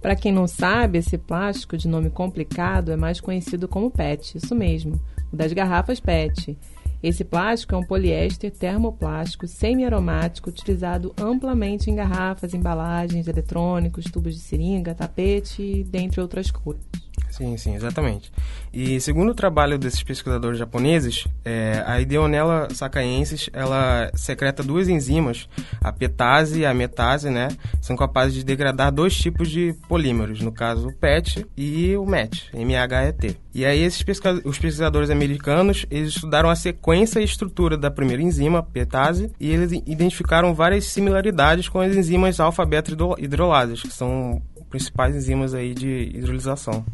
[0.00, 4.54] Para quem não sabe, esse plástico de nome complicado é mais conhecido como PET, isso
[4.54, 5.00] mesmo,
[5.32, 6.56] o das garrafas PET.
[7.02, 14.40] Esse plástico é um poliéster termoplástico semi-aromático utilizado amplamente em garrafas, embalagens, eletrônicos, tubos de
[14.40, 17.07] seringa, tapete, dentre outras coisas.
[17.38, 18.32] Sim, sim, exatamente.
[18.72, 25.48] E segundo o trabalho desses pesquisadores japoneses, é, a Ideonella sacaiensis, ela secreta duas enzimas,
[25.80, 27.46] a petase e a metase, né?
[27.80, 32.50] São capazes de degradar dois tipos de polímeros, no caso o PET e o MET,
[32.52, 33.36] M-H-E-T.
[33.54, 38.20] E aí esses pesquisadores, os pesquisadores americanos, eles estudaram a sequência e estrutura da primeira
[38.20, 45.14] enzima, petase, e eles identificaram várias similaridades com as enzimas alfa-beta hidrolases, que são principais
[45.14, 46.84] enzimas aí de hidrolização.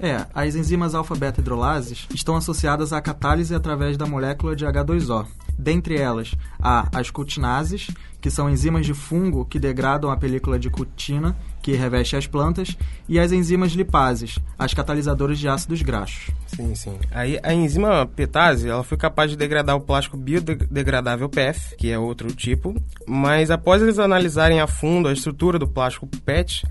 [0.00, 5.26] É, as enzimas alfa-beta hidrolases estão associadas à catálise através da molécula de H2O.
[5.58, 7.88] Dentre elas, há as cutinases,
[8.20, 11.36] que são enzimas de fungo que degradam a película de cutina,
[11.68, 16.30] que reveste as plantas, e as enzimas lipases, as catalisadoras de ácidos graxos.
[16.46, 16.98] Sim, sim.
[17.10, 21.98] Aí a enzima petase, ela foi capaz de degradar o plástico biodegradável PEF, que é
[21.98, 22.74] outro tipo,
[23.06, 26.64] mas após eles analisarem a fundo a estrutura do plástico PET,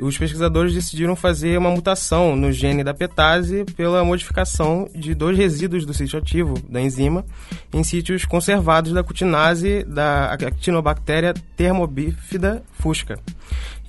[0.00, 5.84] os pesquisadores decidiram fazer uma mutação no gene da petase pela modificação de dois resíduos
[5.84, 7.26] do sítio ativo da enzima
[7.72, 13.18] em sítios conservados da cutinase da actinobactéria thermobifida fusca.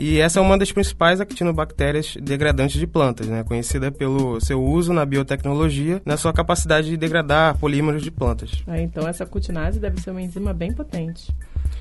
[0.01, 4.91] E essa é uma das principais actinobactérias degradantes de plantas, né, conhecida pelo seu uso
[4.91, 8.63] na biotecnologia, na sua capacidade de degradar polímeros de plantas.
[8.65, 11.31] Ah, então essa cutinase deve ser uma enzima bem potente.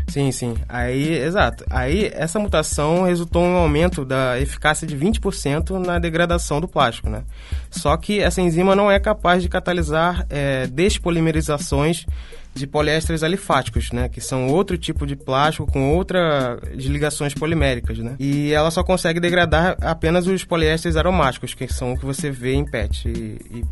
[0.06, 0.54] Sim, sim.
[0.68, 1.64] Aí, exato.
[1.70, 7.08] Aí essa mutação resultou em um aumento da eficácia de 20% na degradação do plástico,
[7.08, 7.22] né?
[7.70, 12.04] Só que essa enzima não é capaz de catalisar é, despolimerizações
[12.54, 17.98] de poliésteres alifáticos, né, que são outro tipo de plástico com outra de ligações poliméricas,
[17.98, 18.16] né?
[18.18, 22.54] E ela só consegue degradar apenas os poliésteres aromáticos, que são o que você vê
[22.54, 23.10] em PET e,
[23.58, 23.64] e.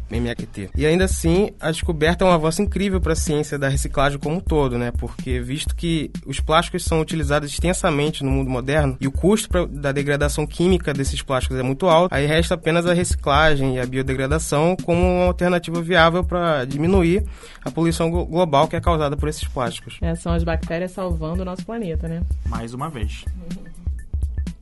[0.76, 4.37] E ainda assim, a descoberta é um avanço incrível para a ciência da reciclagem como
[4.37, 4.93] um todo, né?
[4.97, 9.66] Porque visto que os plásticos são utilizados extensamente no mundo moderno e o custo pra,
[9.66, 13.87] da degradação química desses plásticos é muito alto, aí resta apenas a reciclagem e a
[13.87, 17.24] biodegradação como uma alternativa viável para diminuir
[17.64, 19.99] a poluição global que é causada por esses plásticos.
[20.01, 22.23] É, são as bactérias salvando o nosso planeta, né?
[22.47, 23.25] Mais uma vez.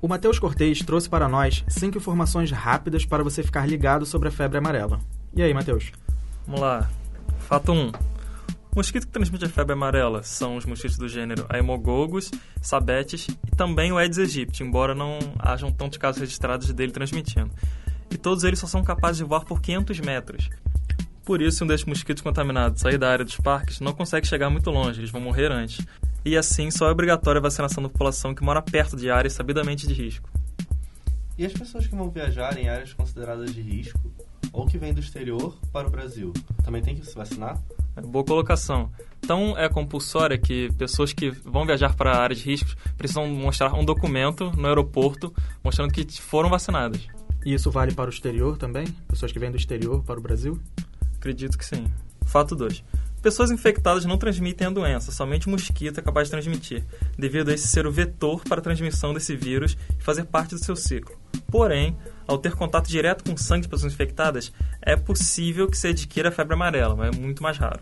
[0.00, 4.30] O Matheus Cortez trouxe para nós cinco informações rápidas para você ficar ligado sobre a
[4.30, 5.00] febre amarela.
[5.34, 5.90] E aí, Matheus?
[6.46, 6.88] Vamos lá.
[7.40, 7.88] Fato 1.
[7.88, 7.92] O
[8.76, 12.30] mosquito que transmite a febre amarela são os mosquitos do gênero Aemogogos,
[12.60, 17.50] Sabetes e também o Aedes aegypti, embora não hajam tantos casos registrados dele transmitindo.
[18.10, 20.50] E todos eles só são capazes de voar por 500 metros.
[21.26, 24.48] Por isso, se um desses mosquitos contaminados sair da área dos parques, não consegue chegar
[24.48, 25.84] muito longe, eles vão morrer antes.
[26.24, 29.88] E assim, só é obrigatória a vacinação da população que mora perto de áreas sabidamente
[29.88, 30.30] de risco.
[31.36, 34.00] E as pessoas que vão viajar em áreas consideradas de risco
[34.52, 36.32] ou que vêm do exterior para o Brasil,
[36.64, 37.60] também tem que se vacinar?
[37.96, 38.88] É, boa colocação.
[39.18, 43.84] Então, é compulsória que pessoas que vão viajar para áreas de riscos precisam mostrar um
[43.84, 47.00] documento no aeroporto mostrando que foram vacinadas.
[47.44, 48.86] E isso vale para o exterior também?
[49.08, 50.60] Pessoas que vêm do exterior para o Brasil?
[51.26, 51.88] Acredito que sim.
[52.24, 52.84] Fato 2.
[53.20, 56.84] Pessoas infectadas não transmitem a doença, somente o mosquito é capaz de transmitir,
[57.18, 60.64] devido a esse ser o vetor para a transmissão desse vírus e fazer parte do
[60.64, 61.16] seu ciclo.
[61.50, 61.96] Porém,
[62.28, 66.32] ao ter contato direto com sangue de pessoas infectadas, é possível que se adquira a
[66.32, 67.80] febre amarela, mas é muito mais raro.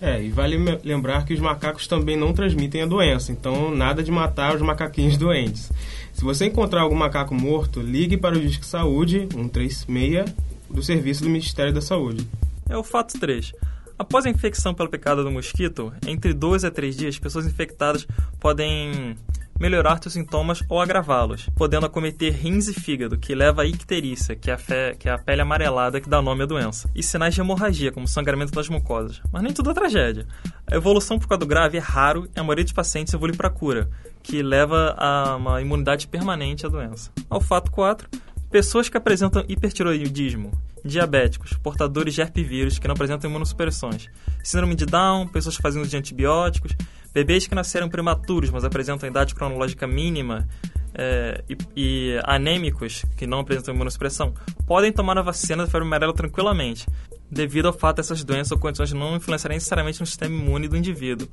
[0.00, 4.10] É, e vale lembrar que os macacos também não transmitem a doença, então nada de
[4.10, 5.70] matar os macaquinhos doentes.
[6.14, 10.32] Se você encontrar algum macaco morto, ligue para o Disque Saúde 136
[10.70, 12.26] do Serviço do Ministério da Saúde.
[12.68, 13.52] É o fato 3.
[13.98, 18.06] Após a infecção pela picada do mosquito, entre 2 a 3 dias, pessoas infectadas
[18.38, 19.16] podem
[19.58, 24.50] melhorar seus sintomas ou agravá-los, podendo acometer rins e fígado, que leva à icterícia, que
[24.50, 24.94] é, a fe...
[24.98, 28.06] que é a pele amarelada que dá nome à doença, e sinais de hemorragia, como
[28.06, 29.20] sangramento das mucosas.
[29.32, 30.26] Mas nem tudo é tragédia.
[30.70, 33.90] A evolução por quadro grave é raro e a maioria dos pacientes evolui para cura,
[34.22, 37.10] que leva a uma imunidade permanente à doença.
[37.28, 38.08] Ao fato 4,
[38.50, 40.50] pessoas que apresentam hipertiroidismo,
[40.84, 44.08] diabéticos, portadores de herpivírus que não apresentam imunossupressões,
[44.42, 46.72] síndrome de Down, pessoas uso de antibióticos,
[47.12, 50.48] bebês que nasceram prematuros, mas apresentam idade cronológica mínima,
[50.94, 54.34] é, e, e, anêmicos, que não apresentam imunossupressão,
[54.66, 56.86] podem tomar a vacina da febre amarela tranquilamente,
[57.30, 61.28] devido ao fato dessas doenças ou condições não influenciarem necessariamente no sistema imune do indivíduo,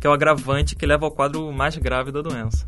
[0.00, 2.64] que é o agravante que leva ao quadro mais grave da doença.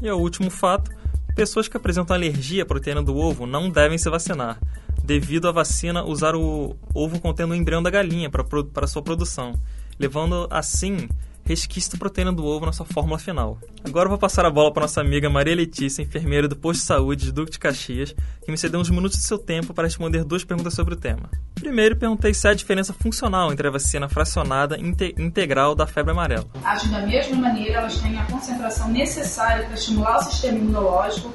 [0.00, 0.90] E o último fato
[1.34, 4.58] Pessoas que apresentam alergia à proteína do ovo não devem se vacinar,
[5.02, 9.54] devido à vacina usar o ovo contendo o embrião da galinha para, sua produção,
[9.98, 11.08] levando assim
[11.44, 13.58] resquício da proteína do ovo na sua fórmula final.
[13.84, 16.86] Agora eu vou passar a bola para nossa amiga Maria Letícia, enfermeira do posto de
[16.86, 18.14] saúde de Duque de Caxias,
[18.44, 21.30] que me cedeu uns minutos de seu tempo para responder duas perguntas sobre o tema.
[21.54, 26.12] Primeiro, perguntei se há diferença funcional entre a vacina fracionada e inte integral da febre
[26.12, 26.46] amarela.
[26.64, 31.32] Agem da mesma maneira, elas têm a concentração necessária para estimular o sistema imunológico.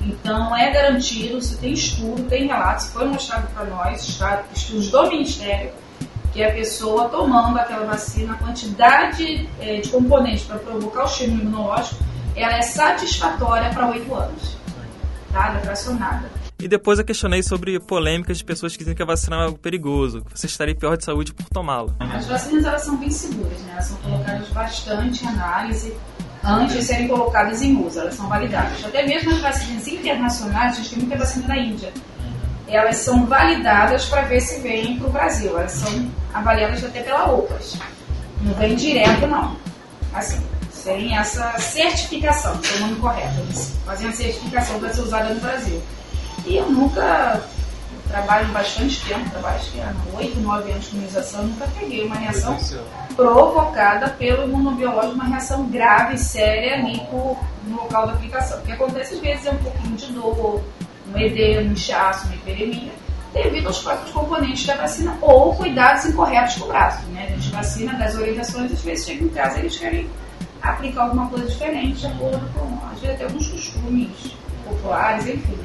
[0.00, 4.20] Então, é garantido, se tem estudo, tem relatos, foi mostrado para nós,
[4.54, 5.70] estudos do Ministério,
[6.34, 11.42] que a pessoa tomando aquela vacina, a quantidade é, de componentes para provocar o estímulo
[11.42, 12.02] imunológico,
[12.34, 14.56] ela é satisfatória para oito anos.
[15.32, 15.50] Tá?
[15.50, 16.30] Ela é fracionada.
[16.58, 19.58] E depois eu questionei sobre polêmicas de pessoas que dizem que a vacina é algo
[19.58, 21.92] perigoso, que você estaria pior de saúde por tomá-la.
[22.00, 23.72] As vacinas elas são bem seguras, né?
[23.72, 25.94] elas são colocadas bastante em análise
[26.42, 28.84] antes de serem colocadas em uso, elas são validadas.
[28.84, 31.92] Até mesmo as vacinas internacionais, a gente tem muita vacina da Índia
[32.68, 35.58] elas são validadas para ver se vêm para o Brasil.
[35.58, 37.78] Elas são avaliadas até pela OPAS.
[38.40, 39.56] Não vem direto, não.
[40.12, 40.40] Assim,
[40.70, 43.40] sem essa certificação, que é o nome correto.
[43.40, 45.82] Eles fazem a certificação para ser usada no Brasil.
[46.46, 47.42] E eu nunca
[48.08, 52.16] trabalho bastante tempo, trabalho acho que há 8, 9 anos de imunização, nunca peguei uma
[52.16, 52.56] reação
[53.16, 58.58] provocada pelo imunobiológico, uma reação grave, séria ali por, no local da aplicação.
[58.58, 60.62] O que acontece às vezes é um pouquinho de dor,
[61.12, 62.92] um edema, um inchaço, uma hiperemia,
[63.32, 67.06] devido aos próprios componentes da vacina ou cuidados incorretos com o braço.
[67.08, 67.26] Né?
[67.26, 70.08] A gente vacina das orientações, às vezes chega em casa eles querem
[70.62, 75.58] aplicar alguma coisa diferente, de acordo com, às vezes, até alguns costumes populares, enfim.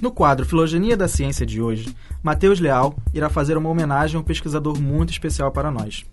[0.00, 4.24] No quadro Filogenia da Ciência de hoje, Matheus Leal irá fazer uma homenagem a um
[4.24, 6.04] pesquisador muito especial para nós.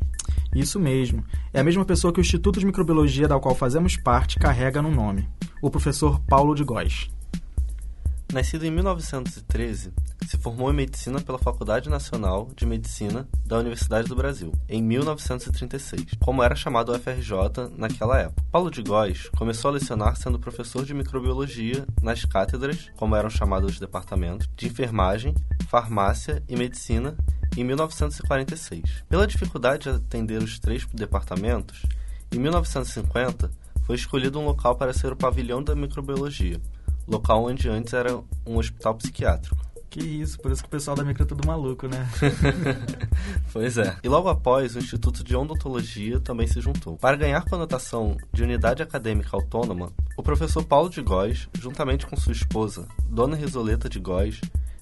[0.56, 4.38] Isso mesmo, é a mesma pessoa que o Instituto de Microbiologia da qual fazemos parte
[4.38, 5.28] carrega no nome,
[5.62, 7.10] o professor Paulo de Góes.
[8.32, 9.92] Nascido em 1913,
[10.28, 16.12] se formou em medicina pela Faculdade Nacional de Medicina da Universidade do Brasil, em 1936,
[16.20, 18.44] como era chamado o FRJ naquela época.
[18.52, 23.72] Paulo de Góes começou a lecionar sendo professor de microbiologia nas cátedras, como eram chamados
[23.72, 25.34] os departamentos, de enfermagem,
[25.68, 27.18] farmácia e medicina
[27.58, 29.06] em 1946.
[29.10, 31.82] Pela dificuldade de atender os três departamentos,
[32.32, 33.50] em 1950
[33.88, 36.62] foi escolhido um local para ser o pavilhão da microbiologia
[37.10, 39.58] local onde antes era um hospital psiquiátrico.
[39.90, 42.08] Que isso, por isso que o pessoal da micro é tudo maluco, né?
[43.52, 43.98] pois é.
[44.04, 46.96] E logo após, o Instituto de Odontologia também se juntou.
[46.96, 52.34] Para ganhar conotação de unidade acadêmica autônoma, o professor Paulo de Góes, juntamente com sua
[52.34, 54.40] esposa, Dona Risoleta de Góes,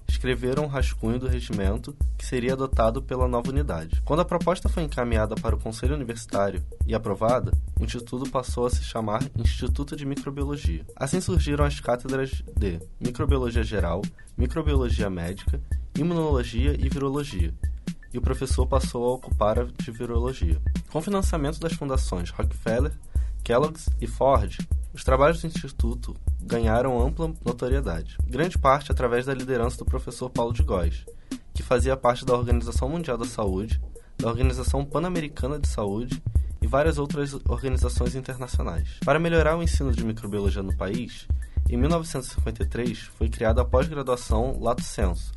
[0.07, 4.01] escreveram um rascunho do regimento que seria adotado pela nova unidade.
[4.05, 8.69] Quando a proposta foi encaminhada para o Conselho Universitário e aprovada, o Instituto passou a
[8.69, 10.85] se chamar Instituto de Microbiologia.
[10.95, 14.01] Assim surgiram as cátedras de Microbiologia Geral,
[14.37, 15.61] Microbiologia Médica,
[15.97, 17.53] Imunologia e Virologia,
[18.13, 20.59] e o professor passou a ocupar a de Virologia.
[20.91, 22.93] Com financiamento das fundações Rockefeller,
[23.43, 24.57] Kellogg's e Ford,
[24.93, 30.53] os trabalhos do Instituto ganharam ampla notoriedade, grande parte através da liderança do professor Paulo
[30.53, 31.05] de Góes,
[31.53, 33.81] que fazia parte da Organização Mundial da Saúde,
[34.17, 36.21] da Organização Pan-Americana de Saúde
[36.61, 38.97] e várias outras organizações internacionais.
[39.03, 41.27] Para melhorar o ensino de microbiologia no país,
[41.69, 45.31] em 1953 foi criada a pós-graduação Lato Senso,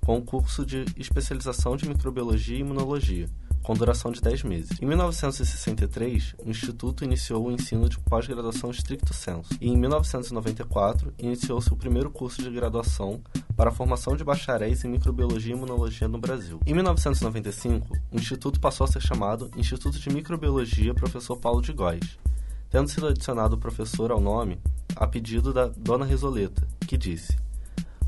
[0.00, 3.28] com o curso de especialização de microbiologia e imunologia,
[3.64, 4.80] com duração de 10 meses.
[4.80, 11.72] Em 1963, o Instituto iniciou o ensino de pós-graduação stricto sensu, e em 1994 iniciou-se
[11.72, 13.22] o primeiro curso de graduação
[13.56, 16.60] para a formação de bacharéis em microbiologia e imunologia no Brasil.
[16.66, 22.18] Em 1995, o Instituto passou a ser chamado Instituto de Microbiologia Professor Paulo de Góes,
[22.68, 24.60] tendo sido adicionado professor ao nome
[24.94, 27.38] a pedido da Dona Risoleta, que disse: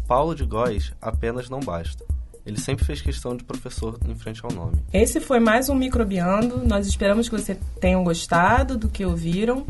[0.07, 2.05] Paulo de Góes apenas não basta.
[2.47, 4.77] Ele sempre fez questão de professor em frente ao nome.
[4.93, 6.65] Esse foi mais um Microbiando.
[6.65, 9.67] Nós esperamos que você tenham gostado do que ouviram.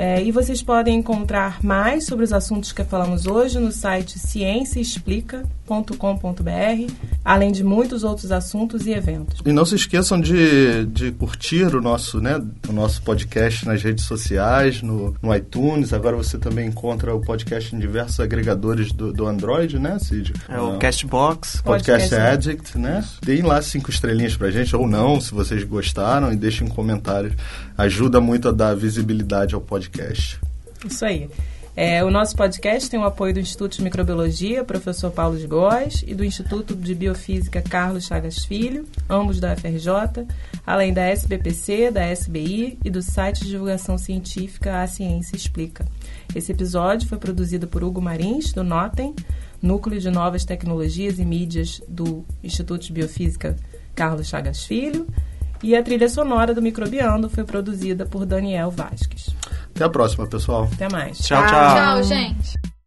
[0.00, 6.92] É, e vocês podem encontrar mais sobre os assuntos que falamos hoje no site cienciaexplica.com.br,
[7.22, 9.42] além de muitos outros assuntos e eventos.
[9.44, 14.06] E não se esqueçam de, de curtir o nosso, né, o nosso podcast nas redes
[14.06, 15.92] sociais, no, no iTunes.
[15.92, 20.32] Agora você também encontra o podcast em diversos agregadores do, do Android, né, Cid?
[20.48, 21.60] É o Castbox.
[21.60, 23.04] Podcast, podcast Addict, né?
[23.22, 27.34] Deem lá cinco estrelinhas pra gente, ou não, se vocês gostaram, e deixem comentários.
[27.80, 30.38] Ajuda muito a dar visibilidade ao podcast.
[30.84, 31.30] Isso aí.
[31.74, 36.04] É, o nosso podcast tem o apoio do Instituto de Microbiologia, professor Paulo de Góes,
[36.06, 40.26] e do Instituto de Biofísica Carlos Chagas Filho, ambos da FRJ,
[40.66, 45.86] além da SBPC, da SBI e do site de divulgação científica A Ciência Explica.
[46.34, 49.14] Esse episódio foi produzido por Hugo Marins, do Notem,
[49.62, 53.56] Núcleo de Novas Tecnologias e Mídias do Instituto de Biofísica
[53.94, 55.06] Carlos Chagas Filho,
[55.62, 59.34] e a trilha sonora do Microbiando foi produzida por Daniel Vasques.
[59.74, 60.68] Até a próxima, pessoal.
[60.72, 61.18] Até mais.
[61.18, 61.74] Tchau, tchau.
[61.74, 62.79] Tchau, gente.